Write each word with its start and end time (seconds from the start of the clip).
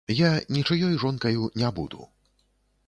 Я 0.19 0.29
нічыёй 0.55 0.95
жонкаю 1.03 1.43
не 1.65 1.69
буду. 1.81 2.01